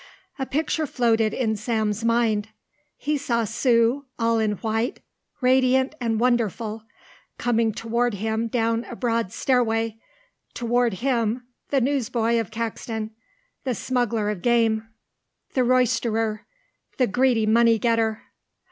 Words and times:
A 0.39 0.47
picture 0.47 0.87
floated 0.87 1.31
in 1.31 1.55
Sam's 1.55 2.03
mind. 2.03 2.47
He 2.97 3.19
saw 3.19 3.43
Sue, 3.43 4.07
all 4.17 4.39
in 4.39 4.53
white, 4.53 4.99
radiant 5.41 5.93
and 6.01 6.19
wonderful, 6.19 6.81
coming 7.37 7.71
toward 7.71 8.15
him 8.15 8.47
down 8.47 8.83
a 8.85 8.95
broad 8.95 9.31
stairway, 9.31 9.99
toward 10.55 10.95
him, 11.05 11.45
the 11.69 11.81
newsboy 11.81 12.39
of 12.39 12.49
Caxton, 12.49 13.11
the 13.63 13.75
smuggler 13.75 14.31
of 14.31 14.41
game, 14.41 14.87
the 15.53 15.63
roisterer, 15.63 16.47
the 16.97 17.05
greedy 17.05 17.45
moneygetter. 17.45 18.21